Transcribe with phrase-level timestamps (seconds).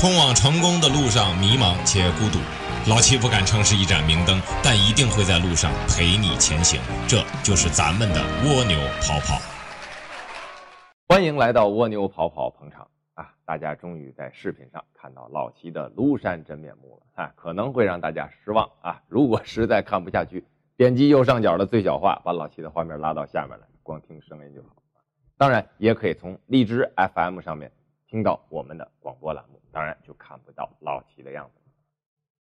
[0.00, 2.38] 通往成功的路上迷茫且孤独，
[2.88, 6.78] 老七不敢称是一盏明灯，但一定会在路上陪你前行。
[7.08, 9.42] 这就是咱们的蜗牛跑跑。
[11.08, 13.34] 欢迎来到蜗牛跑跑捧场啊！
[13.44, 17.32] 大家终于在视频上看到老七的庐山真面目了啊！
[17.34, 19.02] 可能会让大家失望啊！
[19.08, 20.44] 如果实在看不下去，
[20.76, 24.76] 点击右上角的最小化，把老七的画面拉到下面来，光听声音就好。
[25.36, 27.72] 当然，也可以从荔枝 FM 上面
[28.06, 29.57] 听到我们的广播栏目。
[29.70, 31.60] 当然就看不到老齐的样子。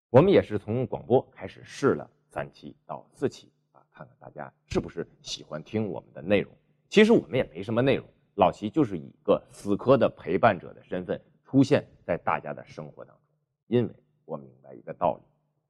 [0.09, 6.51] 我们也是从广播开始试了三期到四期啊，看看大家是不是喜欢听我们的内容。
[6.89, 8.05] 其实我们也没什么内容，
[8.35, 13.23] 老齐就是以一个死磕的陪伴者的身份出现在大家的生活当中。
[13.67, 15.23] 因为我明白一个道理：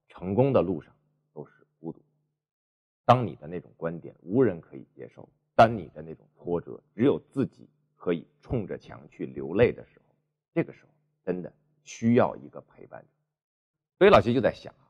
[0.07, 0.91] 成功的路上
[1.33, 2.01] 都是孤独。
[3.05, 10.15] 当你的那种观点无人可以接受，当你的那种挫折只有自己可以冲着墙去流泪的时候，
[10.55, 10.90] 这个时候。
[11.23, 11.51] 真的
[11.83, 13.07] 需要一个陪伴者，
[13.97, 14.89] 所以老齐就在想啊，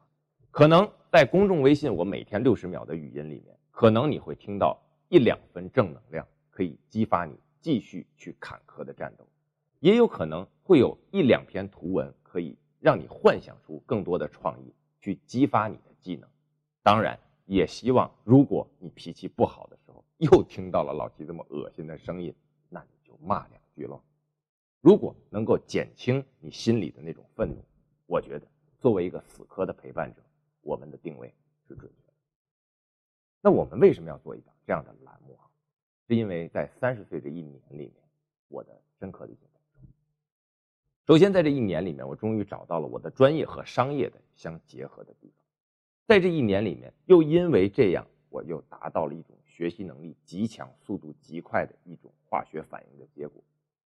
[0.49, 9.25] 可能在公众微信我每天六十秒的语音里面，可能你会听到一两分正能量，可以激发你继续去坎坷的战斗；
[9.79, 16.29] 也有可能会有一两篇图文，可以让你幻想出更多的创意，去激发你的技能。
[16.81, 22.33] 当然，也希望如果你脾气不好的时候，又听到了老齐这么恶心的声音，
[22.69, 24.01] 那你就骂两句喽。
[24.81, 27.63] 如果能够减轻你心里的那种愤怒，
[28.07, 28.47] 我觉得
[28.79, 30.21] 作为一个死磕的陪伴者，
[30.61, 31.31] 我们的定位
[31.67, 32.13] 是准确的。
[33.41, 35.45] 那我们为什么要做一档这样的栏目啊？
[36.07, 37.93] 是因为在三十岁这一年里面，
[38.47, 39.87] 我的深刻的一些感受。
[41.05, 45.35] 首先，在这一年里面，我终于找到了我的专业和商业的相结合的地方。
[46.07, 53.43] 在这一年里面，又因为这样，我又达到了一种学习能力极强、速度极快的一种化学反应的结果。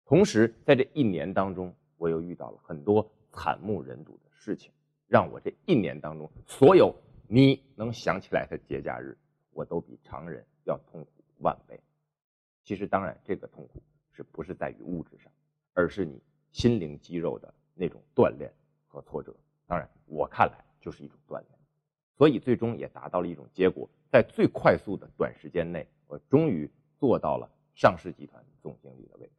[0.06, 4.70] 同时，在这一年当中，我又遇到了很多惨不忍睹的事情，
[5.06, 6.94] 让我这一年当中所有
[7.26, 9.16] 你能想起来的节假日，
[9.50, 11.80] 我都比常人要痛苦万倍。
[12.62, 13.82] 其实，当然，这个痛苦
[14.12, 15.32] 是不是在于物质上，
[15.72, 16.20] 而是你
[16.52, 18.52] 心灵肌肉的那种锻炼
[18.86, 19.34] 和挫折。
[19.66, 21.48] 当然，我看来就是一种锻炼，
[22.18, 29.32] 所以最终也达到了一种结果，在最快速的短时间内，我终于做到了上市集团总经理的位置。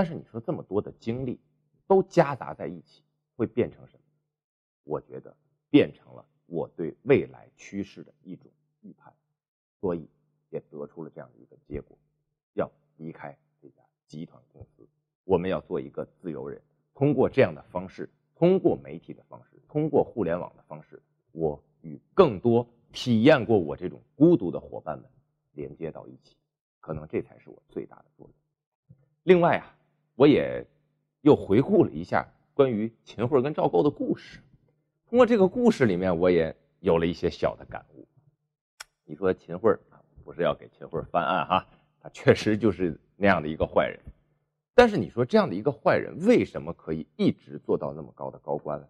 [0.00, 1.38] 但是你说这么多的经历，
[1.86, 3.02] 都夹杂在一起，
[3.36, 4.02] 会变成什么？
[4.82, 5.36] 我觉得
[5.68, 8.50] 变成了我对未来趋势的一种
[8.80, 9.12] 预判，
[9.78, 10.08] 所以
[10.48, 11.98] 也得出了这样的一个结果：
[12.54, 14.88] 要离开这家集团公司，
[15.24, 16.58] 我们要做一个自由人。
[16.94, 21.02] 通过这样的方式，通过媒体的方式，通过互联网的方式，
[21.32, 25.06] 我与更多体验过我这种孤独的伙伴们
[25.52, 26.38] 连接到一起，
[26.80, 28.34] 可能这才是我最大的作用。
[29.24, 29.76] 另外啊。
[30.20, 30.66] 我也
[31.22, 34.38] 又回顾了一下关于秦桧跟赵构的故事，
[35.08, 38.06] 通过这个故事里面，我也有了一些小的感悟。
[39.06, 41.66] 你说秦桧啊，不是要给秦桧翻案哈，
[42.02, 43.98] 他确实就是那样的一个坏人。
[44.74, 48.86] 但是你说这样的一个坏人，为什么可以一直做到那么高的高官呢？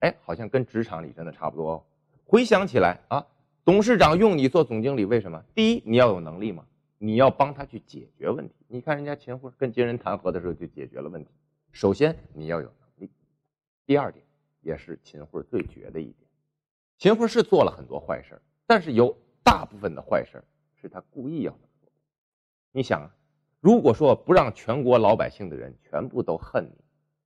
[0.00, 1.84] 哎，好像跟职场里真的差不多哦。
[2.24, 3.24] 回想起来啊，
[3.64, 5.40] 董事长用你做总经理，为什么？
[5.54, 6.66] 第一，你要有能力嘛。
[6.98, 8.54] 你要帮他去解决问题。
[8.68, 11.30] 你看人家秦桧跟金人谈和的时候就解决了问题。
[11.72, 13.10] 首先你要有能力，
[13.84, 14.24] 第二点
[14.62, 16.28] 也是秦桧最绝的一点，
[16.98, 20.42] 秦桧是做了很多坏事但是有大部分的坏事
[20.80, 21.56] 是他故意要。
[22.72, 23.14] 你想啊，
[23.60, 26.84] 如果说不让全国老百姓的人全部都恨你，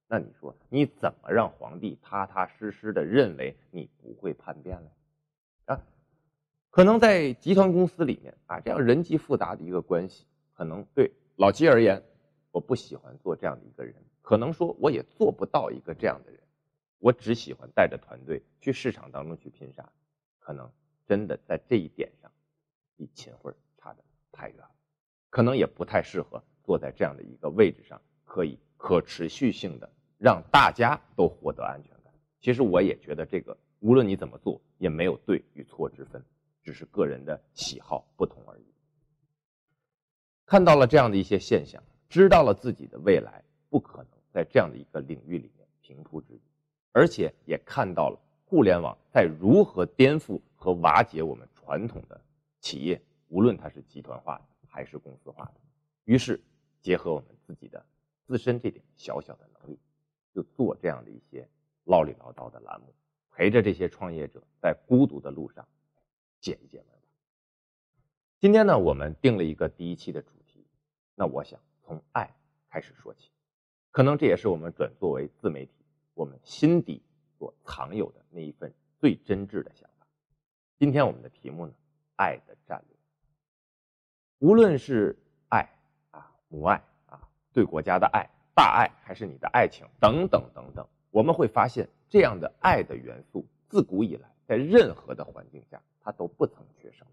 [0.09, 4.91] 那你说你怎么让皇帝踏踏实实的认为你不会叛变呢？
[5.66, 5.82] 啊？
[6.70, 12.00] 可能在集团公司里面啊，这样人际复杂的一个关系，可能对老齐而言，
[12.53, 13.94] 我不喜欢做这样的一个人。
[14.22, 16.41] 可能说我也做不到一个这样的人，
[17.00, 19.84] 我只喜欢带着团队去市场当中去拼杀。
[20.38, 20.70] 可能
[21.06, 22.30] 真的在这一点上，
[22.97, 24.70] 比秦桧差的太远了。
[25.28, 32.12] 可能也不太适合坐在这样的一个位置上，可以可持续性的让大家都获得安全感。
[32.41, 36.22] 其实我也觉得这个，无论你怎么做，也没有对与错之分。
[36.62, 38.65] 只是个人的喜好不同而已。
[40.47, 46.42] 看到了这样的一些现象，知道了自己的未来不可能在这样的一个领域里面平铺直叙，
[46.92, 52.21] 而且也看到了互联网在如何颠覆和瓦解我们传统的
[52.60, 55.54] 企业，无论它是集团化的还是公司化的。
[56.04, 56.42] 于是，
[56.80, 57.86] 结合我们自己的
[58.24, 59.78] 自身这点小小的能力，
[60.34, 61.48] 就做这样的一些
[61.84, 62.92] 唠里唠叨的栏目，
[63.30, 65.65] 陪着这些创业者在孤独的路上。
[66.41, 67.09] 解一解闷吧。
[68.39, 70.66] 今天呢，我们定了一个第一期的主题，
[71.15, 72.34] 那我想从爱
[72.69, 73.31] 开始说起。
[73.91, 75.72] 可能这也是我们转作为自媒体，
[76.15, 77.03] 我们心底
[77.39, 80.07] 所藏有的那一份最真挚的想法。
[80.78, 81.75] 今天我们的题目呢，
[82.16, 82.97] 爱的战略。
[84.39, 85.69] 无论是爱
[86.13, 97.06] 啊，母爱啊，对国家的爱、大爱，还是你的爱情等等等等，我们会发现这样的爱的元素，自古以来在任何的环境下，它都不曾缺少。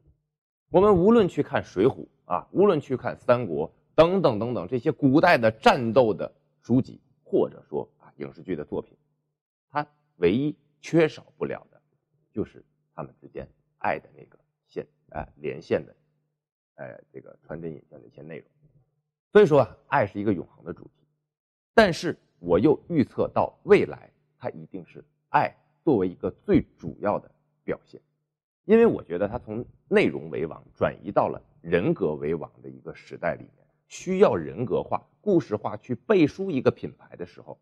[0.70, 1.96] 我们无论去看《水浒》
[2.26, 6.32] 啊，无论去看《三国》等等等等这些古代的战斗的
[6.62, 8.98] 书籍，或者说啊影视剧的作品，
[9.70, 9.88] 它
[10.18, 11.82] 唯一缺少不了的，
[12.32, 12.64] 就是
[12.94, 13.48] 他们之间
[13.78, 15.96] 爱的那个线啊连线的。
[16.76, 18.48] 呃，这个穿针引线的一些内容，
[19.32, 21.08] 所以说啊，爱是一个永恒的主题。
[21.74, 25.52] 但是我又预测到未来，它一定是爱
[25.84, 27.32] 作为一个最主要的
[27.64, 28.00] 表现，
[28.68, 37.58] 因为我觉得它从内容为王转移到了人格为王的一个时代里面，需要人格化、故事化去背书一个品牌的时候，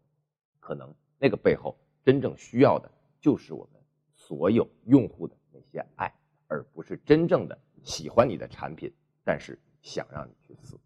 [0.60, 2.92] 可能那个背后真正需要的
[3.22, 3.80] 就是我们
[4.16, 6.12] 所有用户的那些爱，
[6.48, 8.92] 而不是真正的喜欢你的产品。
[9.24, 10.80] 但是想让你去死。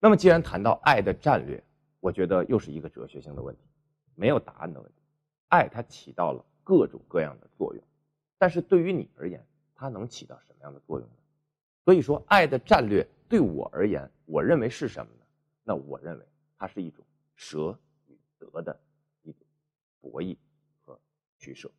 [0.00, 1.62] 那么，既然谈到爱的战略，
[2.00, 3.62] 我觉得又是一个哲学性的问题，
[4.16, 5.02] 没有答案的问题。
[5.46, 7.84] 爱它起到了各种各样的作用，
[8.40, 11.14] 但是对于你而言，它能起到什么样的作用呢？
[11.84, 15.26] 所以说，爱的战略对我而言，我认为是什么呢？
[15.62, 16.24] 那我认为
[16.56, 17.04] 它是一种
[17.36, 18.80] 舍与得的
[19.24, 19.46] 一种
[20.00, 20.34] 博弈
[20.82, 20.98] 和
[21.36, 21.70] 取舍。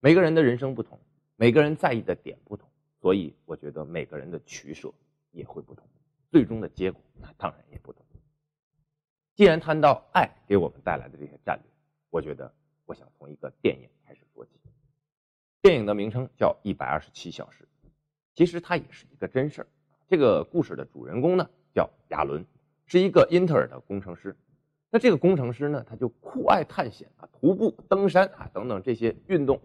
[0.00, 0.98] 每个人的人生不同，
[1.36, 2.68] 每个人在意的点不同。
[3.00, 4.92] 所以，我觉得每个人的取舍
[5.30, 5.88] 也会不同，
[6.32, 8.04] 最终的结果那当然也不同。
[9.36, 11.70] 既然谈到爱给我们带来的这些战略，
[12.10, 12.52] 我觉得
[12.86, 14.59] 我想从一个电影开始说起。
[15.62, 17.64] 电影的名称叫《一百二十七小时》，
[18.34, 19.66] 其实它也是一个真事儿。
[20.08, 22.44] 这个故事的主人公呢叫亚伦，
[22.86, 24.34] 是一个英特尔的工程师。
[24.88, 29.60] 那这个工程师呢，他就酷爱探险啊、徒步、登山啊等等这些运动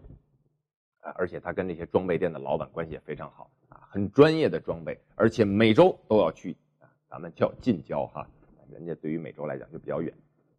[1.00, 1.10] 啊。
[1.16, 6.54] 而且他跟那些装备店的老板关系也非常好啊，很专业的装备，而且每周都要去，
[7.08, 8.28] 咱们叫近郊哈，
[8.70, 10.12] 人家对于美洲来讲就比较远，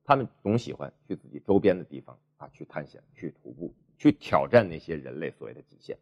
[0.04, 5.98] 他们总喜欢去自己周边的地方啊，去探险、去徒步、去挑战那些人类所谓的极限。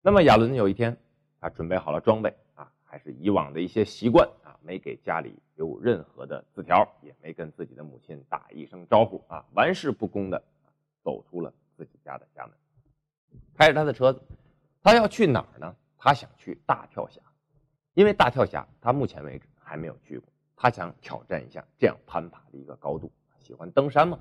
[0.00, 0.96] 那么亚伦有一天，
[1.40, 10.42] 他准备好了装备啊，还是以往的一些习惯啊，没给家里留任何的字条，也没跟自己的母亲打一声招呼啊，玩世不恭的
[11.02, 12.52] 走出了自己家的家门。
[13.54, 14.20] 开着他的车子，
[14.82, 15.76] 他要去哪儿呢？
[15.98, 17.20] 他想去大跳峡，
[17.94, 23.12] 因为大跳峡他目前为止还没有去过，他想挑战一下这样攀爬的一个高度。
[23.38, 24.18] 喜欢登山嘛？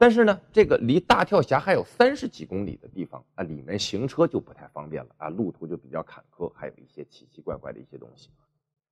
[0.00, 8.30] 但是呢，这个离大跳峡还有三十几公里的地方啊，里面行车就不太方便了啊，路途就比较坎坷，还有一些奇奇怪怪的一些东西。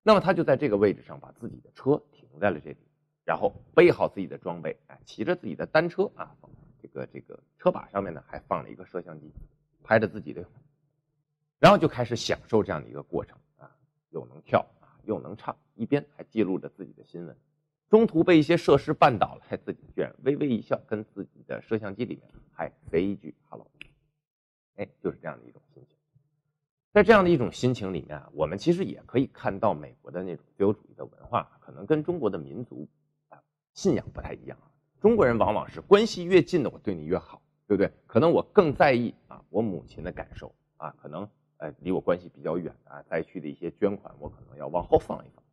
[0.02, 2.76] 那么他就在这个位置上把自己的车停在了这里，
[3.24, 6.34] 然后背好自己的装备，哎，骑着自己的单车啊。
[6.82, 9.30] 这个这个车把上面呢还放了一个摄像机，
[9.84, 10.44] 拍着自己的，
[11.60, 13.70] 然后就开始享受这样的一个过程啊，
[14.10, 17.36] 又能跳啊，又能唱，一边还记录着自己的新闻。
[17.88, 23.66] 中途被一些设施绊倒了，还自己居然微微一笑，跟自己的摄像机里面还 say 一句 hello，
[24.74, 25.96] 哎，就是这样的一种心情。
[26.92, 32.88] 在这样的一种心情里面啊，我们其实也可以看到美国的那种自由主义的文化，可能跟中国的民族
[33.28, 33.38] 啊
[33.74, 34.66] 信仰不太一样啊。
[35.00, 37.92] 中国人往往是关系越近的，我对你越好，对不对？
[38.06, 41.28] 可能我更在意啊，我母亲的感受啊，可能
[41.58, 45.44] 呃离我关系比较远啊，灾区的一些捐款，我可能要往后放一放。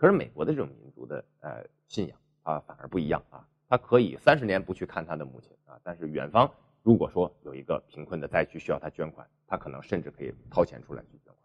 [0.00, 6.50] 可是美国的这种民族的呃信仰啊，反而不一样啊，他可以三十年不去看他的母亲啊，但是远方
[6.82, 11.36] 如果说有一个贫困的灾区需要他捐款，他可能甚至可以掏钱出来去捐款。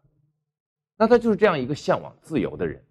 [0.96, 2.82] 那他就是这样一个向往自由的人。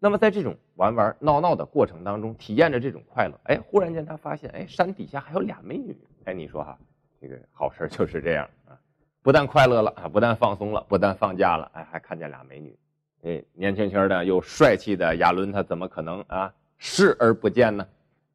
[0.00, 6.76] 那么在这种玩玩闹闹的过程当中，体验着这种快乐，哎，忽然间他发现，哎，山底下还有俩美女，哎，你说哈，
[7.20, 8.76] 这个好事就是这样啊，
[9.22, 12.76] 不但快乐了啊，不但放松了，不但放假了，哎，还看见俩美女，
[13.24, 17.86] 哎，年轻轻的又帅气的亚伦，他怎么可能啊视而不见呢？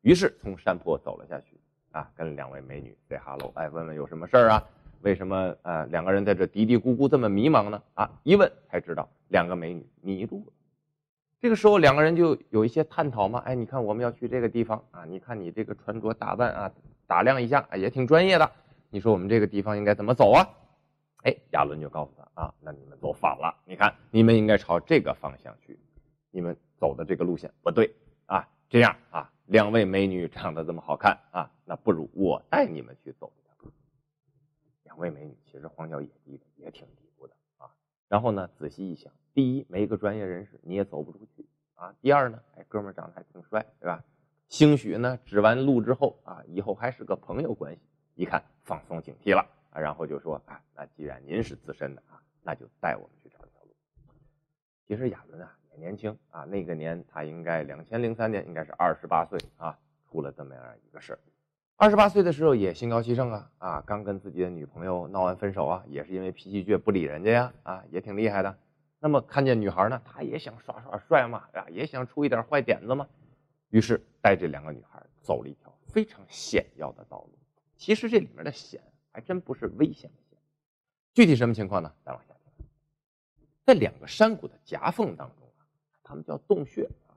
[0.02, 1.56] 于是从山坡走了下去，
[1.92, 4.64] 啊，跟两位美女 say hello，哎，问问有什么事儿啊？
[5.02, 7.80] 为什么啊两个人在这嘀嘀咕咕这么迷茫呢？
[7.94, 10.54] 啊，一问才知道，两个美女迷路了。
[11.40, 16.72] 这个时候两个人就有一些探讨嘛，哎，你看我们要去这个地方啊，你看你这个穿着打扮啊，
[17.06, 18.52] 打量一下啊，也挺专业的。
[18.90, 20.50] 你说我们这个地方应该怎么走啊？
[21.24, 25.78] 哎，亚伦就告诉他啊，那你们走反了，你看你们应该朝这个方向去，
[26.32, 27.94] 你们走的这个路线不对
[28.26, 28.48] 啊。
[28.70, 33.72] 这样啊，两位美女长得这么好看啊，那不如我带你们去走这条路。
[34.84, 37.68] 两位美女其实荒郊野地的，也挺孤的啊。
[38.08, 41.94] 然后呢，仔细一想，第一，没个专业人士，你也走不出去啊。
[42.00, 44.04] 第二呢，哎，哥们长得还挺帅，对吧？
[44.50, 47.82] 兴许呢，指完路之后啊，以后还是个朋友关系。
[48.14, 53.70] 一看放松警惕了啊，然后就说啊，那既然您是资深的啊，那就带我们去找一条路。
[54.88, 59.78] 其实亚伦啊也年轻啊，那个年他应该两千零三年应该是二十八岁啊，
[60.10, 61.20] 出了这么样一个事儿。
[61.76, 68.58] 二十八岁的时候也心高气盛啊啊，刚跟自己的女朋友闹完分手啊，也是因为脾气倔不理人家呀啊，也挺厉害的。
[69.00, 73.08] 那么看见女孩呢，他也想耍耍帅嘛啊，也想出一点坏点子嘛。
[73.70, 77.30] 于是带着两个女孩走了一条非常险要的道路。
[77.78, 80.38] 其实这里面的险还真不是危险的险，
[81.14, 81.94] 具体什么情况呢？
[82.06, 82.66] 再往下听，
[83.66, 85.66] 在两个山谷的夹缝当中啊，
[86.04, 87.14] 他们叫洞穴啊。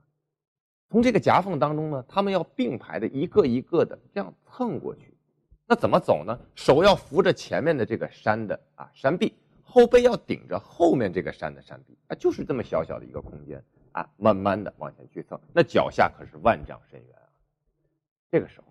[0.89, 5.13] 从这个夹缝当中呢，他们要并排的一个一个的这样蹭过去。
[5.65, 6.39] 那怎么走呢？
[6.55, 9.33] 手要扶着前面的这个山的啊山壁，
[9.63, 13.63] 后背要顶着后面这个山的山壁啊，就是这么小小的一个空间。
[13.93, 17.29] 啊，慢慢的往前去蹭，那脚下可是万丈深渊啊！
[18.31, 18.65] 这个时候，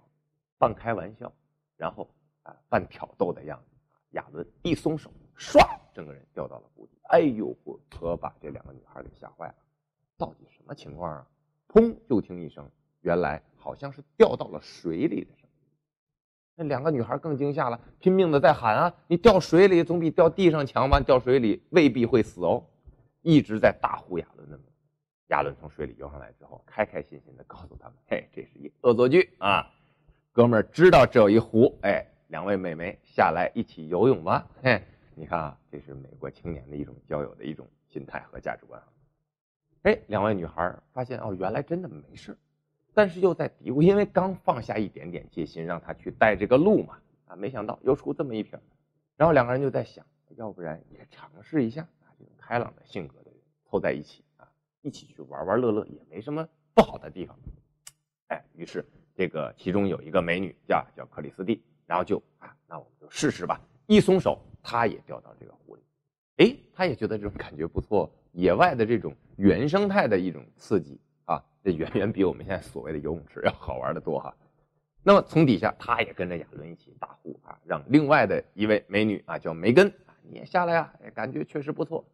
[0.59, 1.33] 半开玩笑，
[1.76, 2.11] 然后
[2.43, 3.77] 啊，半挑逗的样子，
[4.11, 5.61] 亚伦一松手，唰，
[5.95, 6.99] 整个人掉到了谷底。
[7.05, 9.55] 哎呦，我可把这两个女孩给吓坏了，
[10.17, 11.27] 到底什么情况啊？
[11.69, 11.95] 砰！
[12.09, 12.71] 就听一声，
[13.01, 15.49] 原来好像是掉到了水里的声音。
[16.55, 21.01] 那两个女孩更惊吓了，拼命的在喊啊：“你掉水里总比掉地上强吧？
[21.01, 22.63] 掉水里未必会死哦！”
[23.23, 24.73] 一直在大呼亚伦的名字。
[25.29, 29.73] 亚伦从水里游上来之后，开开心心的告诉他们：“嘿，这是一恶作剧啊，
[30.31, 34.49] 哥们儿知道这有一湖，哎，两位美眉下来一起游泳吧。
[34.62, 34.83] 嘿，
[35.15, 38.89] 你看啊，这是美国青年的一种交友的一种心态和价值观啊。
[39.83, 42.35] 哎，两位女孩发现哦，原来真的没事，
[42.95, 48.59] 但是又在嘀咕，因为刚放下一点点戒心，让他去带这个路嘛，啊，没想到又出这么一瓶，
[49.19, 50.03] 然后两个人就在想，
[50.37, 54.49] 要不然也尝试一下啊，这种开朗的性格的人凑在一起啊。”
[54.81, 57.39] 一起去玩玩乐乐也没什么不好的地方，
[58.29, 58.83] 哎，于是
[59.15, 63.61] 这个其中有一个美女叫叫克里斯蒂，然后就啊，那我们就试试吧。
[63.87, 65.83] 一松手，他也掉到这个湖里，
[66.37, 74.35] 哎，他也觉得这种感觉不错，野外的这种原生态的一种刺激啊，这远远比我们现在所谓的游泳池要好玩的多哈。
[75.03, 82.05] 那么从底下，他也跟着亚伦一起大呼啊，让另外的一位美女啊叫梅根啊，你也下来呀，感觉确实不错。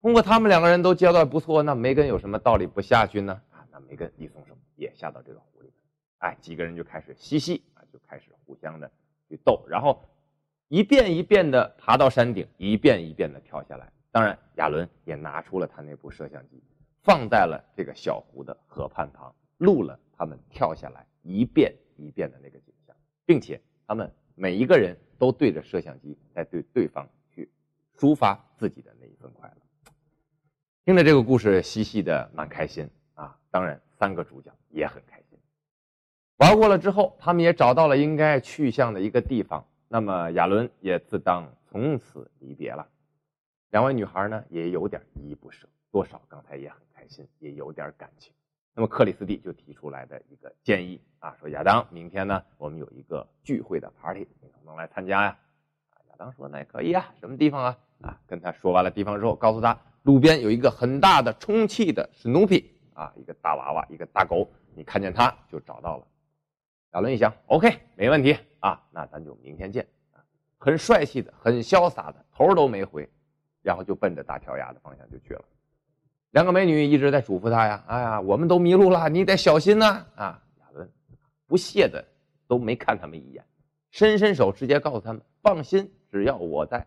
[0.00, 3.40] 通过他们两个人都交代不错，那梅根有什么道理不下去呢？
[3.50, 5.70] 啊，那梅根一松手也下到这个湖里，
[6.18, 7.62] 哎，几个人就开始嬉戏，
[7.94, 8.90] 就开始互相的
[9.28, 10.04] 去斗，然后
[10.66, 13.88] 一遍一遍的爬到山顶，一遍一遍的跳下来。
[14.10, 16.60] 当然，亚伦也拿出了他那部摄像机，
[17.04, 27.48] 放在了这个小湖的河畔旁，录了他们跳下来一遍一遍的那个景象，并且他们每一个人都对着摄像机在对对方去
[27.96, 29.92] 抒发自己的那一份快乐。
[30.84, 33.38] 听着这个故事，嬉戏的蛮开心啊！
[33.52, 35.23] 当然，三个主角也很开心。
[36.38, 39.64] 玩过了之后，他们也找到了应该去向的一个地方。
[39.88, 42.86] 那么亚伦也自当从此离别了。
[43.70, 48.32] 两位女孩呢，也有点依依不舍，多少刚才也很开心，也有点感情。
[48.74, 55.38] 那么克里斯蒂就提出来的一个建议啊，说亚当，明天呢，我们有一个聚会的 party，你能不能来参加呀？
[55.90, 57.78] 啊，亚当说那也可以啊，什么地方啊？
[58.02, 59.78] 啊，跟他说完了地方之后，告诉他。
[60.02, 66.06] 路边有一个很大的充气的史努比啊，一个大娃娃，一个大狗，你看见它就找到了。
[66.94, 70.24] 亚伦一想，OK，没问题啊，那咱就明天见啊。
[70.58, 73.08] 很帅气的，很潇洒的，头都没回，
[73.62, 75.44] 然后就奔着大跳崖的方向就去了。
[76.30, 80.40] 两个美女一直在嘱咐他呀，哎呀，我们都迷路了，你得小心呐啊。
[80.60, 80.88] 亚伦
[81.48, 82.04] 不屑的
[82.46, 83.44] 都没看他们一眼，
[83.90, 86.86] 伸伸手直接告诉他们，放心，只要我在，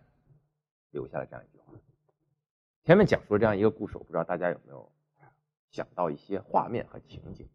[0.91, 1.73] 留下了这样一句话。
[2.85, 4.89] 前面讲述这样一个故事，我不知道大家有没有
[5.69, 7.45] 想到一些画面和情景，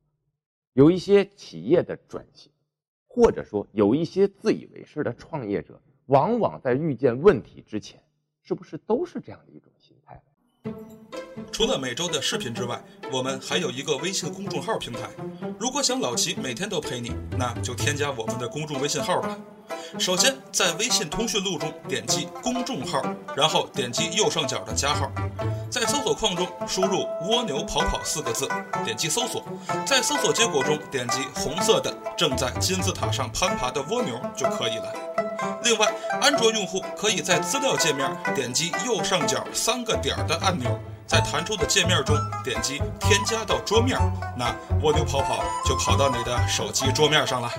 [0.74, 2.50] 有一些企业的转型，
[3.06, 8.02] 或者说有一些自以为是的创业者，往往在遇见问题之前，
[8.42, 10.22] 是不是都是这样的一种心态？
[11.50, 15.10] 除了每周的视频之外，我们还有一个微信公众号平台。
[15.58, 19.38] 如果想老齐每天都陪你，那就添加我们的公众微信号吧。
[19.98, 23.02] 首先，在微信通讯录中点击公众号，
[23.36, 25.12] 然后点击右上角的加号，
[25.72, 28.46] 在搜索框中输入“蜗牛跑跑”四个字，
[28.84, 29.42] 点击搜索，
[29.86, 34.92] 在搜索结果中点击红色的正在金字塔上攀爬的蜗牛就可以了。
[35.64, 42.14] 另外，安卓用户可以在资料界面点击右上角三个点的按钮，在弹出的界面中
[42.44, 43.98] 点击添加到桌面，
[44.36, 47.50] 那蜗牛跑跑就跑到你的手机桌面上了。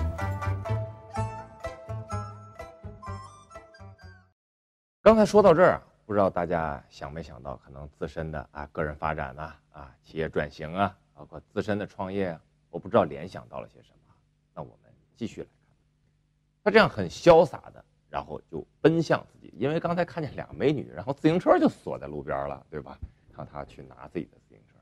[5.02, 14.14] 刚才说到这儿啊，不知道大家想没想到，可能自身的啊个人发展呐，啊企业转型啊，包括自身的创业啊，我不知道联想到了些什么。
[14.54, 15.76] 那我们继续来看，
[16.62, 22.98] 他这样很潇洒的，然后就奔向自己，因为刚才看见两个美女，然后自行车就锁在路边了，对吧？
[23.36, 24.76] 让他去拿自己的自行车，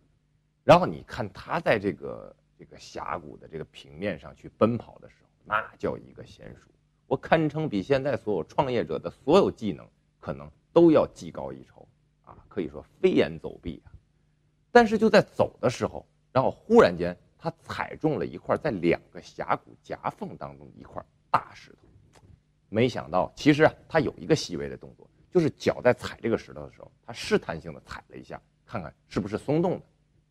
[0.62, 6.68] 然后你看他在这个这个峡谷的这个平面上去奔跑的时候，那叫一个娴熟，
[7.06, 9.88] 我堪称比现在所有创业者的所有技能
[10.22, 11.84] 可能都要技高一筹
[12.24, 13.90] 啊，可以说飞檐走壁啊。
[14.70, 22.22] 但是就在走的时候，然后忽然间他踩中了一块在两个峡谷夹缝当中一块大石头，
[22.68, 25.08] 没想到其实啊他有一个细微的动作。
[25.28, 29.82] 就是脚在踩这个石头的时候，他试探性的踩了一下，看看是不是松动的，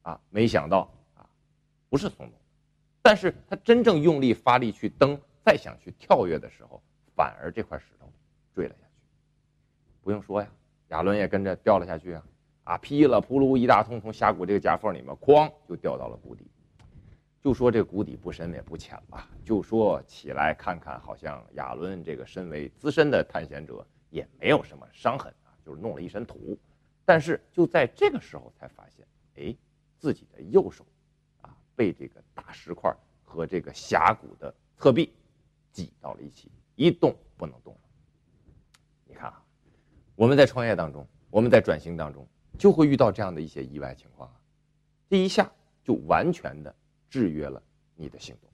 [0.03, 1.27] 啊，没想到啊，
[1.89, 2.33] 不是松动，
[3.01, 6.79] 但是他真正用力发力去蹬，再想去跳跃的时候，
[7.15, 8.07] 反而这块石头
[8.53, 8.90] 坠了下去。
[10.01, 10.49] 不用说呀，
[10.89, 12.23] 亚伦也跟着掉了下去啊，
[12.63, 16.45] 啊，噼里扑噜一大通，从峡谷这个夹缝里面哐就掉到了谷底。
[17.41, 23.85] 就说这谷底不深也不浅吧，就说起来看看，好像亚伦这个身为资深的探险者。
[24.11, 26.59] 也没有什么伤痕啊，就是弄了一身土，
[27.05, 29.55] 但是就在这个时候才发现，哎，
[29.97, 30.85] 自己的右手，
[31.39, 32.93] 啊，被这个大石块
[33.23, 35.13] 和这个峡谷的侧壁
[35.71, 37.79] 挤到了一起，一动不能动了。
[39.05, 39.41] 你看啊，
[40.21, 44.37] 我们在创业当中，我们在转型当中，就会遇到这样的一些意外情况啊，
[45.09, 45.51] 这一下
[45.83, 46.71] 就完全的
[47.09, 47.59] 制约了
[47.95, 48.47] 你的行动。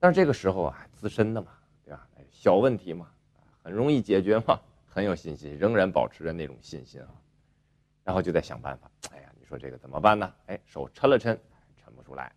[0.00, 1.52] 但是这个时候啊，自身的嘛，
[1.84, 2.04] 对吧？
[2.28, 3.08] 小问题嘛。
[3.62, 4.60] 很容易解决嘛？
[4.84, 7.08] 很有信心，仍然保持着那种信心啊，
[8.02, 8.90] 然后就在想办法。
[9.12, 10.34] 哎呀，你说这个怎么办呢？
[10.46, 11.38] 哎，手抻了抻，
[11.78, 12.32] 抻不出来。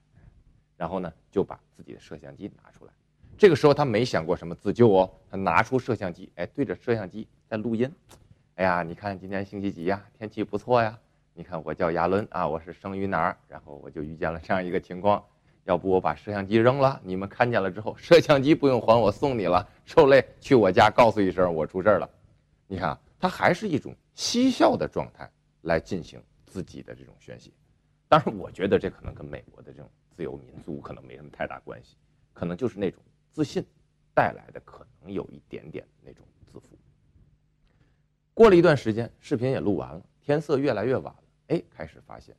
[0.75, 2.93] 然后呢，就把自己的摄像机拿出来。
[3.35, 7.91] 这个时候他没想过什么自救哦，他拿出摄像机，哎，对着摄像机在录音。
[8.57, 10.03] 哎呀，你看今天星期几呀？
[10.17, 10.97] 天气不错呀。
[11.35, 13.37] 你看我叫亚伦啊，我是生于哪儿？
[13.47, 15.23] 然后我就遇见了这样一个情况。
[15.65, 19.69] 要不我把摄像机扔了，你们看见了之后，摄像机不用还我送你了。
[19.85, 22.09] 受累去我家告诉一声我出事儿了。
[22.65, 25.29] 你看，他还是一种嬉笑的状态
[25.61, 27.51] 来进行自己的这种宣泄。
[28.07, 31.95] 当然，我觉得这可能跟美国的这种自由民族可能没什么太大关系，
[32.33, 32.99] 可能就是那种
[33.31, 33.63] 自信
[34.15, 36.69] 带来的，可能有一点点那种自负。
[38.37, 42.35] 过了一段时间，视频也录完了，天色越来越晚了，哎，开始发现，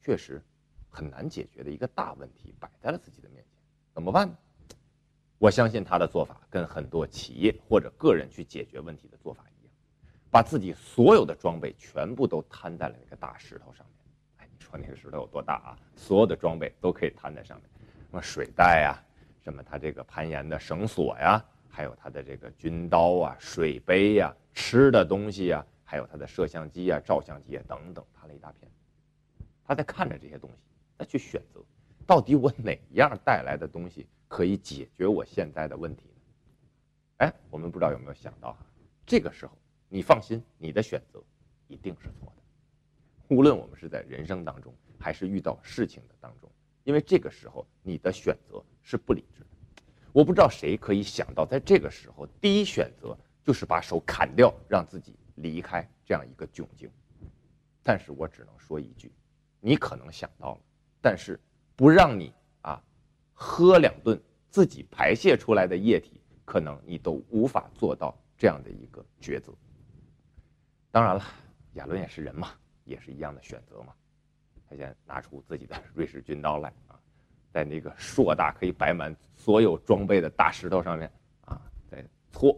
[0.00, 0.40] 确实。
[0.92, 3.54] 很难解决的一个大问题摆在了自己的面前，
[3.92, 4.34] 怎么办呢？
[5.38, 9.72] 我相信他的做法跟很多企业或者个人去解决问题的做法一样，
[10.30, 13.96] 把自己所有的装备全部都摊在了那个大石头上面。
[14.38, 15.78] 哎，你说那个石头有多大啊？
[15.96, 17.70] 所有的装备都可以摊在上面，
[18.08, 18.98] 什么水袋呀，
[19.44, 28.70] 什么他这个攀岩的绳索呀，还有他的这个军刀啊、水杯呀、吃的东西呀，还有他的摄像机啊、照相机啊等等，摊了一大片。
[29.64, 30.56] 他在看着这些东西。
[31.00, 31.64] 再去选择，
[32.06, 37.24] 到底我哪样带来的东西可以解决我现在的问题呢？
[37.24, 38.66] 哎，我们不知道有没有想到哈，
[39.06, 39.56] 这个时候
[39.88, 41.18] 你放心，你的选择
[41.68, 43.34] 一定是错的。
[43.34, 46.50] 无论我们是在人生当中，还是遇到事情的当中，
[46.84, 49.42] 因为这个时候你的选择是不理智。
[50.12, 56.90] 我不知道谁可以想到，在这个时候第一选择就是把手砍掉，让自己离开这样一个窘境。
[57.82, 59.12] 但是我只能说一句，
[59.60, 60.60] 你可能想到了。
[61.00, 61.40] 但是，
[61.76, 62.82] 不让你啊
[63.32, 64.20] 喝两顿
[64.50, 69.52] 自己排泄出来的液体，可能你都无法做到这样的一个抉择。
[70.90, 71.24] 当然了，
[71.74, 72.50] 亚伦也是人嘛，
[72.84, 73.94] 也是一样的选择嘛。
[74.68, 76.72] 他先拿出自己的瑞士军刀来，
[77.52, 81.10] 在那个硕大可以摆满所有装备的大石头上面
[81.44, 81.60] 啊，
[81.90, 82.56] 在搓，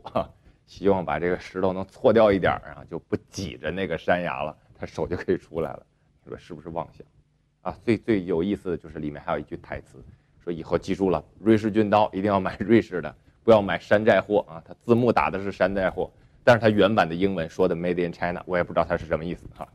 [0.67, 5.87] 希望把这个石头能搓掉一点然后就不挤着那个山崖了，他手就可以出来了。
[6.25, 7.07] 你说是不是妄想？
[7.63, 10.03] 啊，最最有意思的就是里面还有一句台词，
[10.43, 14.63] 说以后记住了，瑞士军刀一定要买瑞士的，不要买山寨货啊。
[14.65, 19.69] 它字幕打的是山寨货，但是它原版的英文说的 Made in China，我也不知道它是什么意思哈。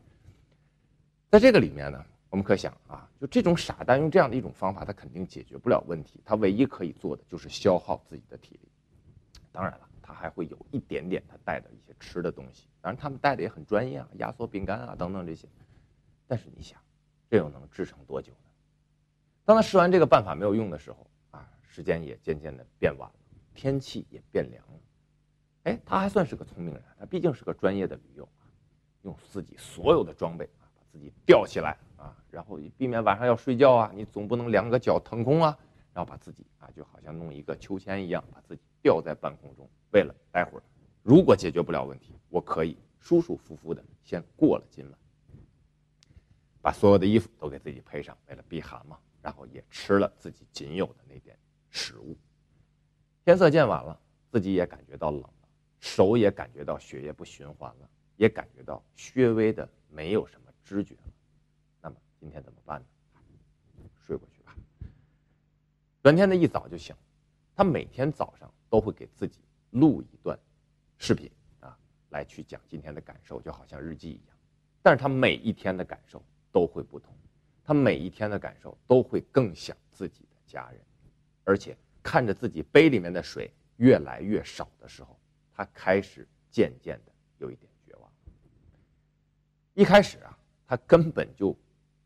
[1.30, 8.68] 在这个里面呢，我们可想啊，就这种傻蛋用这样的一种方法，他肯定解决不了问题，他唯一可以做的就是消耗自己的体力。
[9.50, 15.48] 当然了，他还会有一点点他带的一些吃的东西，当然他们带的也很专业啊，压缩饼干啊等等这些。
[16.26, 16.78] 但是你想。
[17.30, 18.48] 这又能支撑多久呢？
[19.44, 23.14] 当他试完这个办法没有用的时候，啊，时间也渐渐的变晚了，
[23.54, 24.80] 天气也变凉了。
[25.64, 28.48] 哎，他还算是个聪明人，他毕竟是个专业的驴友啊，
[29.02, 35.58] 用自己所有的装备啊，把自己吊起来啊，然后避免晚上要睡觉啊，你总不能两个脚腾空啊，
[35.92, 40.62] 然后把自己啊，就好像弄一个秋千一样，把自己吊在半空中，为了待会儿
[41.02, 44.98] 如果解决不了问题，我可以舒舒服服的先过了今晚，
[46.62, 48.98] 把所有的衣服都给自己配上，为了避寒嘛。
[49.20, 51.36] 然后也吃了自己仅有的那点
[51.70, 52.16] 食物。
[53.24, 55.30] 天色渐晚了，自己也感觉到冷了，
[55.80, 58.82] 手也感觉到血液不循环了，也感觉到
[59.14, 61.12] 略微的没有什么知觉了。
[62.20, 62.86] 今天怎么办呢？
[64.06, 64.56] 睡过去吧。
[66.02, 67.02] 转天的一早就醒了，
[67.54, 70.38] 他每天早上都会给自己录一段
[70.98, 71.78] 视频啊，
[72.10, 74.36] 来去讲今天的感受，就好像日记一样。
[74.82, 77.14] 但是他每一天的感受都会不同。
[77.64, 80.80] 他每一天的感受都会更想自己的家人，
[81.44, 85.18] 而且看着自己杯里面的水越来越少的时候，
[85.52, 88.10] 他开始渐渐的有一点绝望。
[89.74, 91.54] 一开始啊，他根本就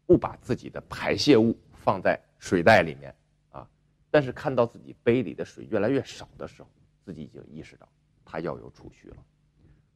[0.06, 3.14] 不把自己的排泄物放在水袋里面
[3.50, 3.68] 啊，
[4.10, 6.68] 但是看到自己杯里的水越来越少的时候，
[7.04, 7.88] 自己已经意识到
[8.24, 9.16] 他要有储蓄了，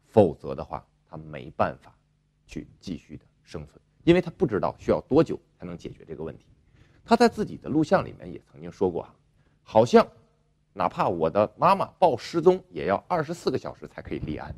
[0.06, 1.94] 否则的话他没办法
[2.46, 3.80] 去继续的生存。
[4.04, 6.46] 因为他不知道需要多久才能解决这个问题，
[7.04, 9.12] 他在自己的录像里面也曾经说过啊，
[9.64, 10.06] 好像
[10.72, 14.54] 哪怕我的妈妈报失踪，也要二十四个小时才可以立案，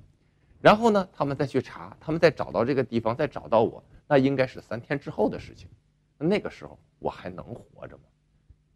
[0.60, 5.68] 然后呢，他们再去查，他们再找到这个地方，再找到我，那应该是三天之后的事情，
[6.18, 8.04] 那个时候我还能活着吗？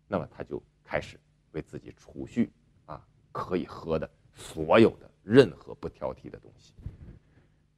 [0.06, 1.18] 那么他就开始
[1.52, 2.52] 为自己储蓄
[2.84, 6.74] 啊，可以喝的所有的任何不挑剔的东西，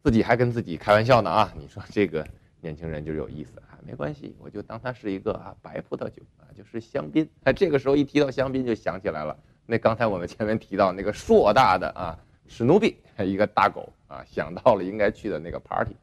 [0.02, 2.26] 自己还跟自己开玩笑呢啊，你说这个。
[2.60, 7.28] 年轻人就有意思啊，没关系，我就当它是一个啊白葡萄酒啊，就是香槟。
[7.42, 15.94] 哎， 这个时候一提到香槟，就想起来了，那刚才我们前面提到那个硕大的啊史努比，一个大狗啊，想到了应该去的那个 party，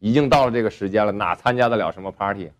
[0.00, 2.50] 已经到了这个时间了，哪参加得了什么 party？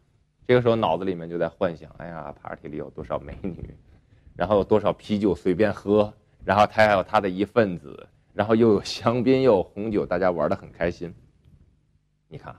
[0.46, 3.74] 这个时候脑子里面就在幻想，哎呀，party 里有多少美女，
[4.36, 6.12] 然后有多少啤酒随便喝，
[6.44, 11.14] 然后他还有他的一份子，然后又有香槟又有红酒，大家玩得很开心。
[12.28, 12.54] 你看。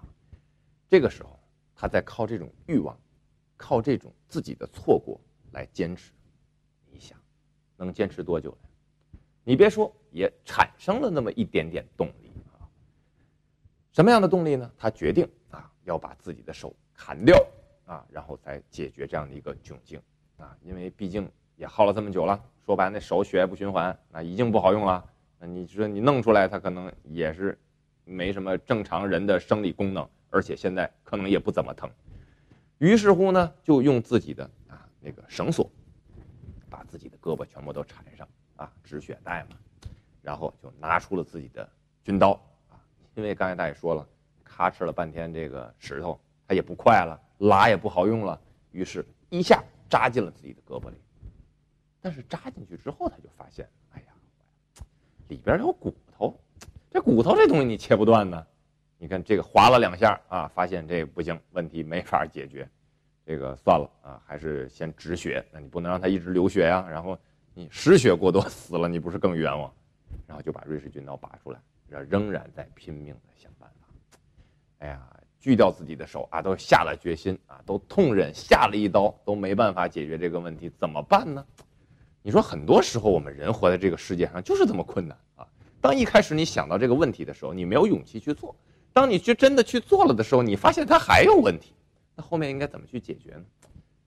[0.88, 1.38] 这个时候，
[1.75, 2.97] 他在靠这种欲望，
[3.57, 5.19] 靠这种自己的错过
[5.51, 6.11] 来坚持。
[6.91, 7.17] 你想，
[7.75, 9.19] 能坚持多久呢？
[9.43, 12.24] 你别说，也产生了那么一点点动力。
[13.95, 14.69] 什么样的动力呢？
[14.77, 17.41] 他决定啊，要把自己的手砍掉
[17.86, 20.01] 啊，然后再解决这样的一个窘境
[20.36, 20.53] 啊。
[20.63, 25.01] 因为毕竟也耗了这么久了，说白了，那手血液不循环，那已经不好用了。
[25.39, 27.58] 那你说你弄出来，它可能也是
[28.03, 30.05] 没什么正常人的生理功能。
[30.29, 31.89] 而且现在可能也不怎么疼，
[32.79, 35.71] 于是乎呢，就用自己的啊那个绳索，
[36.69, 38.27] 把自己的胳膊全部都缠上
[38.58, 39.55] 啊止血带嘛，
[40.21, 41.69] 然后就拿出了自己的
[42.03, 42.38] 军刀，
[43.15, 44.06] 因为刚才大爷说了，
[44.43, 48.39] 咔哧了半天这个石头，它也不快了，拉也不好用了，
[48.71, 50.95] 于是一下扎进了自己的胳膊里，
[52.01, 54.08] 但是扎进去之后，他就发现，哎呀，
[55.30, 56.38] 里边有骨头，
[56.91, 58.45] 这骨头这东西你切不断呢。
[58.97, 62.67] 你看这个划了两下啊，发现这不行，问题没法解决，
[63.25, 65.45] 这个算了啊，还是先止血。
[65.51, 67.17] 那你不能让它一直流血呀，然后
[67.54, 69.71] 你失血过多死了，你不是更冤枉？
[70.28, 73.88] 然后就把瑞士军刀拔出来，仍然在拼命的想办法。
[74.80, 75.02] 哎呀，
[75.39, 81.45] 锯掉自己的手啊，都下了决心啊，都痛忍下了一刀，都没办法解决这个问题，怎么办呢？
[82.21, 85.48] 你说很多时候我们人活在这个世界上就是这么困难啊。
[85.80, 88.56] 当一开始你想到这个问题的时候，你没有勇气去做。
[88.91, 91.74] 当你去真的去做了的时候，你发现它还有问题，
[92.15, 93.43] 那后面应该怎么去解决呢？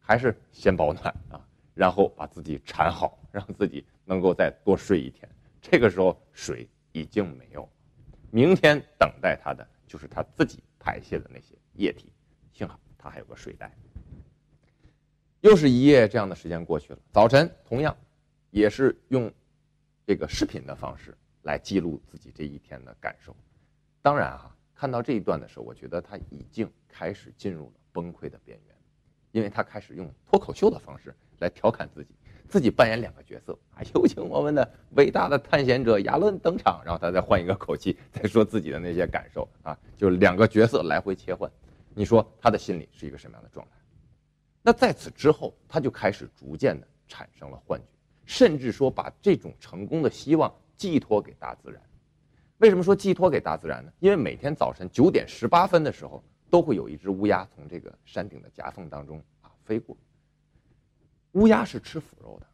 [0.00, 1.40] 还是先保暖啊，
[1.74, 5.28] 然后把自己缠好，让自己能够再多睡一天。
[5.60, 7.68] 这个时候水已经没有了，
[8.30, 12.12] 明天等待他的就是他自己排泄的那些液体。
[12.52, 13.74] 幸好他还有个睡袋。
[15.40, 17.96] 又是一夜这样的时间过去了，早晨同样
[18.50, 19.32] 也是用
[20.06, 23.36] 这个视频的方式来记录自己这一天的感受。
[24.02, 24.54] 当然啊。
[24.80, 28.76] 看到这一段的时候，我觉得他已经开始进入了崩溃的边缘，
[29.32, 32.14] 因为他开始用脱口秀的方式来调侃自己，
[32.48, 41.50] 自己扮演两个角色啊， 有请我们的伟大的探险者亚伦登场，然后他再换一个口气，再说自己的那些感受啊，就两个角色来回切换，
[41.94, 43.72] 你说他的心里是一个什么样的状态？
[44.62, 47.86] 那在此之后，他就开始逐渐的产生了幻觉，
[48.24, 51.80] 甚至说把这种成功的希望寄托给大自然。
[52.58, 53.92] 为什么说寄托给大自然呢？
[54.00, 59.96] 因为每天早晨九点十八分的时候，都会有一只乌鸦从这个山顶的夹缝当中啊飞过。
[61.32, 62.46] 乌鸦是吃腐肉的，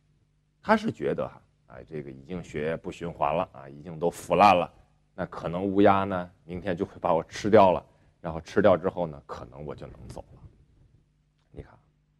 [0.62, 4.72] 它是觉得哈，哎，这个已经血液不循环了啊，已经都腐烂了，
[5.14, 7.84] 那可能乌鸦呢明天就会把我吃掉了，
[8.20, 10.40] 然后吃掉之后呢，可能我就能走了。
[11.50, 11.72] 你看，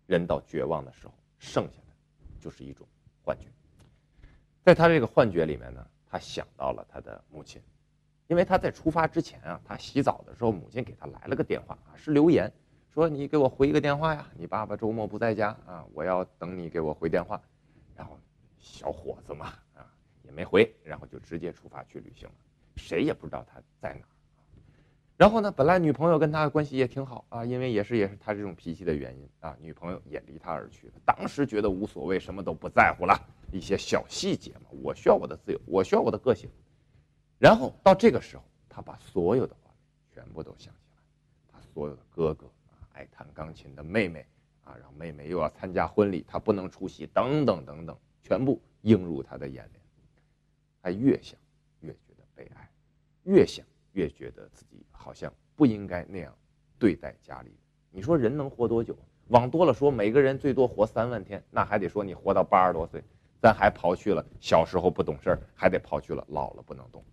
[0.07, 1.95] 人到绝望的时候，剩下的
[2.39, 2.87] 就是一种
[3.23, 3.47] 幻觉。
[4.63, 7.61] 在他这个幻觉里面呢，他想到了他的母亲。
[8.27, 12.51] 因为他在出发之前啊，他洗澡的时候，母亲给他来了个电话啊，是留言，
[12.95, 17.43] 说你给我回一个电话呀，你爸爸周末不在家啊，我要等你给我回电话。
[17.97, 18.17] 然后
[18.61, 19.85] 小伙子嘛啊
[20.23, 22.35] 也没回，然后就直接出发去旅行了，
[22.77, 24.07] 谁也不知道他在哪。
[25.17, 30.93] 然后呢，本来女朋友跟他关系也挺好啊，因为也是也是他这种脾气的原因啊，女朋友也离他而去了。
[31.05, 36.49] 当时觉得无所谓，什么都不在乎了，一些小细节嘛，我需要我的自由，我需要我的个性。
[37.41, 39.79] 然后到这个时候，他把所有的画面
[40.15, 41.03] 全部都想起来，
[41.53, 42.47] 他所有的哥哥
[42.95, 44.27] 爱弹钢琴的妹妹
[44.65, 49.85] 啊，然后妹妹又要参加婚礼，他不能出席，等等等等，全部映入他的眼帘。
[50.83, 51.39] 他越想
[51.81, 52.69] 越觉得悲哀，
[53.23, 53.65] 越想。
[53.95, 56.37] 越觉得自己好像不应该那样
[56.81, 57.57] 对待家里。
[57.93, 58.99] 你说人能活多久？
[59.29, 63.01] 往多了说，每个人最多活三万天，那还得说你活到八十多岁。
[63.41, 67.05] 咱还刨去了小时候不懂事儿，还得刨去了老了不能动。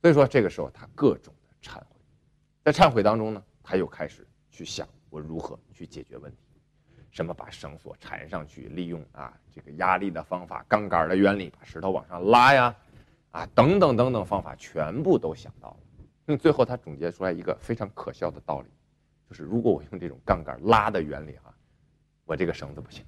[0.00, 1.96] 所以说这个时候他各种的忏悔，
[2.62, 6.38] 在忏悔当中呢，他又开始去想我如何去解决问题，
[7.10, 12.72] 什么把绳索缠上去，利用啊这个压力的方法、杠杆的原理把石头往上拉呀。
[13.32, 15.76] 啊，等等等等方法全部都想到了，
[16.26, 18.68] 嗯，最后他总结出来一个非常可笑的道理，
[19.26, 21.50] 就是如果我用这种杠杆拉的原理哈，
[22.26, 23.02] 我这个绳子不行，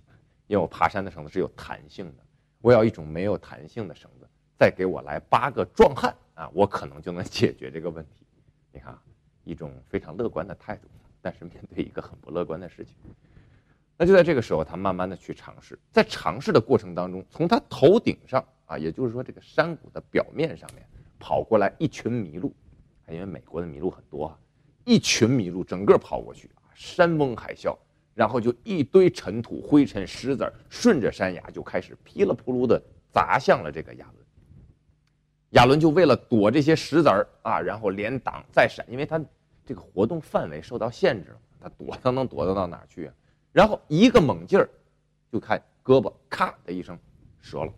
[0.46, 2.22] 因为我爬山的绳子是有弹性的，
[2.62, 4.26] 我要一种没有弹性的绳子，
[4.58, 8.26] 再给我来八个壮汉啊，我可能就能解决这个问题。
[8.72, 8.98] 你看，
[9.44, 10.88] 一种非常乐观的态度，
[11.24, 12.94] 但是面对一个很不乐观的事情，
[13.96, 18.44] 那就在这个时候，他慢慢的去尝试，在尝试的过程当中，从他头顶上。
[18.66, 20.82] 啊，也就是说，这个山谷的表面上面
[21.20, 22.50] 跑过来一群麋鹿，
[23.10, 24.38] 因为美国的麋鹿很多啊，
[24.86, 27.76] 一群麋鹿整个跑过去啊，山崩海啸，
[28.14, 32.82] 然后就一堆尘土、灰尘、石子顺着山崖就开始噼里扑噜的
[33.12, 34.26] 砸向了这个亚伦。
[35.50, 39.22] 亚伦就为了躲这些石子儿啊，然后连挡再闪，因为他
[39.64, 43.14] 这个活动范围受到限制了，他躲他能躲得到哪去啊？
[43.52, 44.68] 然后一个猛劲儿，
[45.30, 46.98] 就看胳膊咔的一声
[47.40, 47.72] 折了。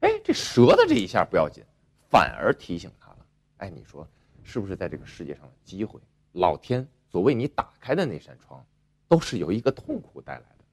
[0.00, 1.64] 哎，这折的这一下不要紧，
[2.10, 3.26] 反而提醒他了。
[3.58, 4.06] 哎，你说
[4.42, 6.00] 是不是在这个世界上的机会，
[6.32, 8.64] 老天所为你打开的那扇窗，
[9.08, 10.64] 都是由一个痛苦带来的？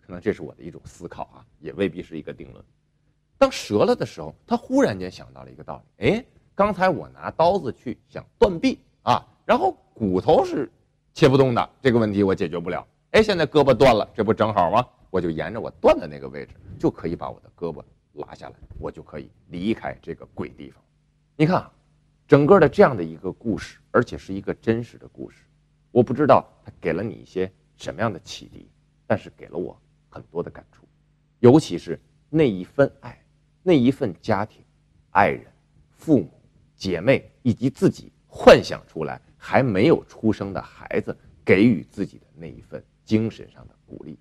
[0.00, 2.64] 可能这是我的一种思考啊，也未必是一个定论。
[3.38, 6.08] 当折了的时候，他忽然间想到了一个道理。
[6.08, 10.70] 哎，刚才我拿刀子去想断臂啊，然后骨头是
[11.14, 12.86] 切不动的，这个问题我解决不了。
[13.12, 14.86] 哎，现在胳膊断了，这不正好吗？
[15.10, 17.82] 我就沿着我断的那个位置，就可以把我的胳膊。
[18.14, 20.82] 拉下来，我就可以离开这个鬼地方。
[21.36, 21.70] 你看，
[22.26, 25.44] 整个的这样的一个故事，而且是一个真实的故事。
[25.92, 28.68] 我不知道它给了你一些什么样的启迪，
[29.06, 30.84] 但是给了我很多的感触。
[31.38, 33.16] 尤其是那一份爱，
[33.62, 34.62] 那一份家庭、
[35.10, 35.46] 爱人、
[35.90, 36.30] 父母、
[36.76, 44.16] 姐妹以及自己幻想出来还没有出生的孩子给予自己的那一份精神上的鼓励。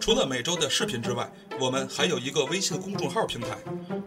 [0.00, 3.56] 除了每周的视频之外，我们还有一个微信公众号平台。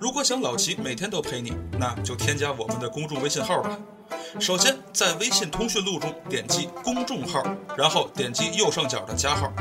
[0.01, 3.79] 如果想老齐每天都陪你，那就添加我们的公众微信号吧。
[4.39, 7.43] 首先，在微信通讯录中点击公众号，
[7.77, 9.53] 然后点击右上角的加号，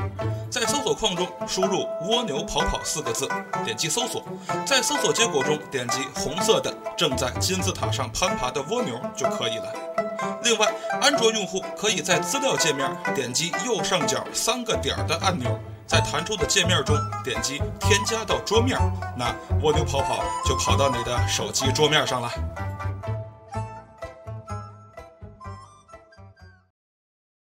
[0.51, 3.29] 在搜索框中输入“蜗牛跑跑”四个字，
[3.65, 4.23] 点击搜索，
[4.65, 9.73] 在搜索结果中点击红色的正在金字塔上攀爬的蜗牛就可以了。
[10.43, 15.59] 另外，安卓用户可以在资料界面点击右上角三个点的按钮。
[15.87, 18.77] 在弹出的界面中点击添加到桌面，
[19.17, 19.33] 那
[19.63, 22.29] 蜗牛跑跑就跑到你的手机桌面上了。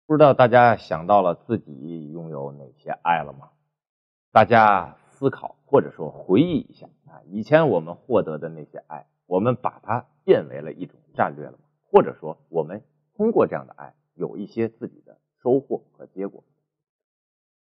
[0.09, 3.51] 不知道大家想到了自己拥有哪些爱了吗？
[4.33, 11.59] 大家思考或者说回忆一下啊，以前我们获得的那些爱，我们把它变为了一种战略了吗？
[11.93, 12.83] 或者说我们
[13.19, 16.43] 通过这样的爱有一些自己的收获和结果？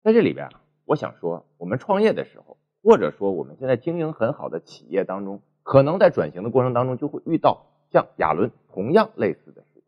[0.02, 9.84] 在这里边啊，我想说，我们创业的时候，或者说我们现在经营很好的企业当中，可能在转型的过程当中，就会遇到像亚伦同样类似的事情。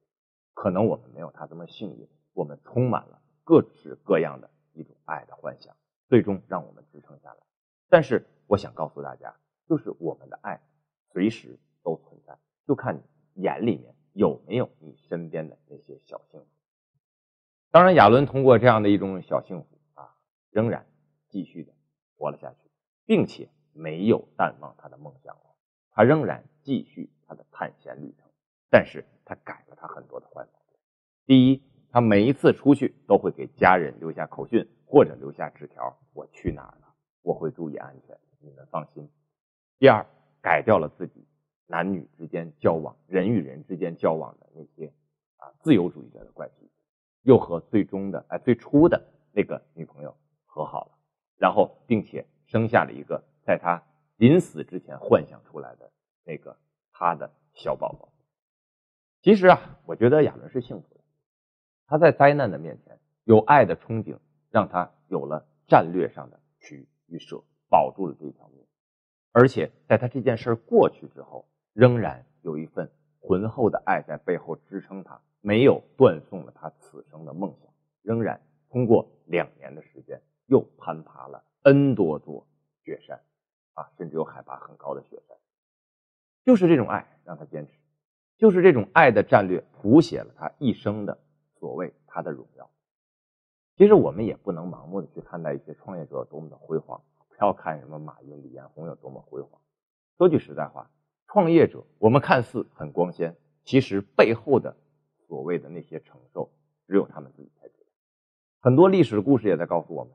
[0.53, 5.76] 可能我们没有他这么幸运，我们充满了各式各样的一种爱的幻想，
[6.08, 7.38] 最终让我们支撑下来。
[7.89, 9.36] 但是我想告诉大家，
[9.67, 10.62] 就是我们的爱
[11.12, 12.95] 随时都存在，就看
[13.34, 16.45] 你眼里面有没有你身边的那些小幸福。
[17.71, 20.12] 当然，亚伦通过这样的一种小幸福啊。
[20.52, 20.86] 仍然
[21.28, 21.74] 继续的
[22.15, 22.71] 活了下去，
[23.06, 25.36] 并且没有淡忘他的梦想。
[25.91, 28.30] 他仍然继续他的探险旅程，
[28.69, 30.80] 但是他改了他很多的坏毛病。
[31.26, 31.62] 第一，
[31.95, 36.93] 他每一次出去都会给家人留下口讯或者留下纸条：“我去哪儿了？
[37.21, 39.10] 我会注意安全，你们放心。”
[39.79, 40.05] 第二，
[40.41, 41.25] 改掉了自己
[41.67, 44.91] 男女之间交往、人与人之间交往的那些
[45.38, 46.69] 啊自由主义者的怪癖，
[47.21, 50.13] 又和最终的哎最初的那个女朋友
[50.45, 50.97] 和好了，
[51.38, 53.81] 然后并且生下了一个在他
[54.17, 55.89] 临死之前幻想出来的
[56.25, 56.58] 那个
[56.91, 58.12] 他的小宝宝。
[59.21, 60.99] 其实啊，我觉得亚伦是幸福的，
[61.88, 64.17] 他在灾难的面前有爱的憧憬，
[64.50, 68.65] 让他有了战略上的取与舍，保住了这条命。
[69.32, 77.71] 而且在他这件事过去之后，仍然有一份浑厚的爱在背后支撑他，没有断送了他此生的梦想。
[78.02, 82.48] 仍然通过两年的时间，又攀爬了 N 多座
[82.84, 83.19] 雪山，
[83.74, 85.36] 啊，甚至有海拔很高的雪山。
[86.43, 87.74] 就是这种爱让他坚持，
[88.38, 91.17] 就是这种爱的战略谱写了他一生的
[91.60, 92.70] 所谓他的荣耀。
[93.78, 97.02] 其实我们也不能盲目的去看待一些创业者多么的辉煌。
[97.28, 99.60] 不要看什么马云、李彦宏有多么辉煌。
[100.18, 100.89] 说句实在话，
[101.28, 104.78] 创业者我们看似很光鲜，其实背后的
[105.28, 106.50] 所谓的那些承受，
[106.88, 107.88] 只有他们自己才知道。
[108.62, 110.13] 很多历史故事也在告诉我们，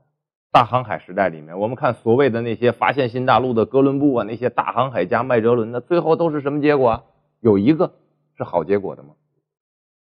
[0.51, 7.05] 大航海时代里面，我们看所谓的那些发现新大陆的哥伦布啊，那些大航海家麦哲伦的，最后都是什么结果啊？
[7.41, 7.93] 有一个
[8.39, 9.15] 是好结果的吗？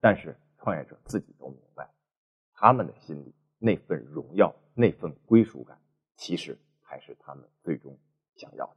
[0.01, 1.88] 但是创业者自己都明白，
[2.55, 5.79] 他们的心里那份荣耀、那份归属感，
[6.16, 6.59] 其实。
[6.90, 7.99] 还是他们最终
[8.35, 8.77] 想要的。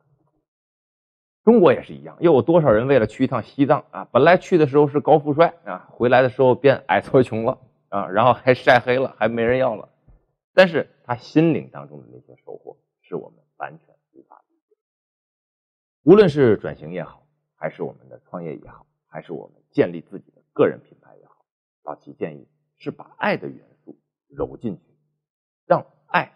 [1.45, 4.03] 中国也是一样，又有多少人为了去一趟西藏啊？
[4.11, 9.87] 本来去的时候是高富帅啊，回来的时候变矮矬穷了啊，然后还晒黑了，还没人要了。
[10.53, 14.75] 但是他心灵当中的那些收获，是我们完全无法理解。
[16.03, 21.30] 无论是转型也好，还是我们的创业也好，还是我们建立自己的个人品牌也好，
[21.83, 24.81] 老齐建议是把爱的元素揉进去，
[25.65, 26.33] 让爱。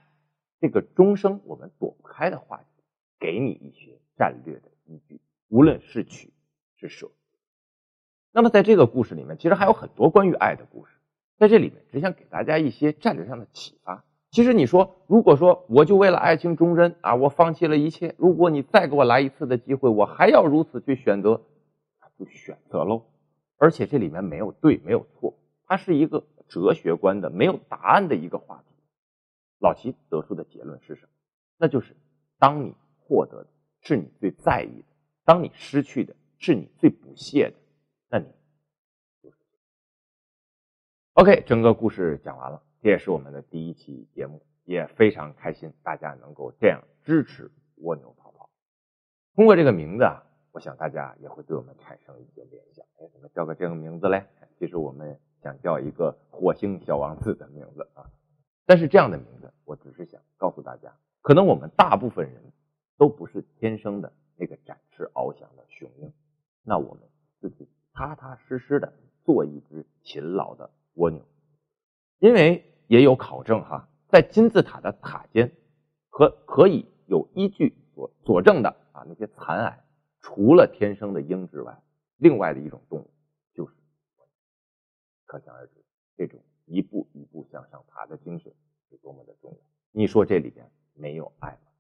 [0.62, 2.84] 这个终生我们躲不开的话题，
[3.20, 6.34] 给你一些战略的依据，无论是取
[6.78, 7.12] 是舍。
[8.32, 10.94] 那么在这个故事里面，其实还有很多关于爱的故事，
[11.38, 14.04] 在这里面只想给大家一些战略上的启发。
[14.32, 21.42] 其实你说，如果说我就为了爱情忠贞啊，我放弃了一切，如果你再给我来一次的机会，我还要如此去选择，
[22.18, 23.04] 就选择喽。
[23.58, 25.34] 而且这里面没有对，没有错，
[25.65, 28.76] 它是一个哲学观的没有答案的一个话题。
[29.60, 31.10] 老齐得出的结论是什么？
[31.58, 31.96] 那就是，
[32.38, 33.50] 当你获得的
[33.82, 34.88] 是你最在意的，
[35.24, 37.56] 当你失去的是你最不屑的，
[38.10, 38.26] 那你
[39.24, 39.38] 就是。
[41.13, 48.50] OK，整个故事讲完了，这也是我们的第一期节目，也非常开心大家能够这样支持蜗牛跑跑。
[49.34, 50.24] 通过这个名字啊，
[50.56, 52.86] 我想大家也会对我们产生一些联想。
[52.98, 54.26] 哎，怎么叫个这个名字嘞？
[54.58, 58.10] 其实我们想叫一个火星小王子的名字啊。
[58.65, 62.41] 但是这样的名字，我只是想告诉大家，可能我们大部分人
[62.98, 66.13] 都不是天生的那个展翅翱翔的雄鹰，
[66.63, 67.04] 那我们
[67.41, 68.94] 自己踏踏实实的
[69.26, 71.22] 做一只勤劳的蜗牛，
[72.20, 75.52] 因为也有考证哈，在金字塔的塔尖
[76.08, 79.80] 和可以有依据所佐证的啊那些残骸，
[80.26, 81.80] 除了天生的鹰之外，
[82.18, 83.14] 另外的一种动物
[83.54, 83.76] 就是，
[85.26, 85.74] 可想而知
[86.18, 86.44] 这种。
[86.66, 88.52] 一步一步向上爬的精神
[88.90, 89.58] 是多么的重要。
[89.92, 91.72] 你说这里边没有爱吗？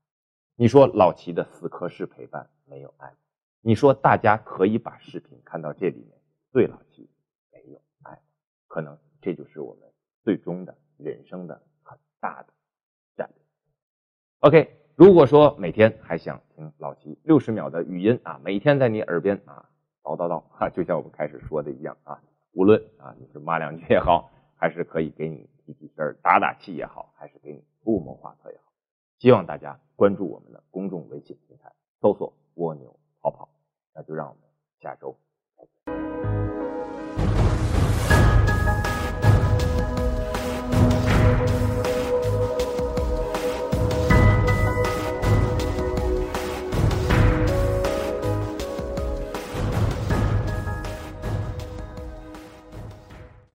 [0.53, 3.17] 你说老齐的死磕式陪伴没有爱吗？
[3.61, 7.09] 你说大家可以把视频看到这里面，对老齐
[7.51, 8.21] 没有爱？
[8.67, 12.53] 可能这就是我们最终的人生的很大的
[13.17, 13.43] 战略。
[14.41, 19.69] OK，如果说每天还想听老齐六十秒的语音啊，每天在你耳边啊
[20.01, 22.21] 叨叨叨 哈，就像我们开始说的一样啊，
[22.53, 24.31] 无论啊你是骂两句也好。
[24.57, 28.71] 还是可以给你提提神、打打气也好，还是给你出谋划策也好，
[29.19, 33.49] 希望大家关注我们的公众微信平台，搜索“蜗牛跑跑”，
[33.93, 34.41] 那就让我们
[34.79, 35.17] 下周